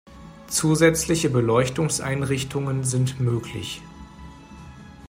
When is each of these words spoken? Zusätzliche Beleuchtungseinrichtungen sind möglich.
Zusätzliche 0.47 1.29
Beleuchtungseinrichtungen 1.29 2.83
sind 2.83 3.19
möglich. 3.19 3.83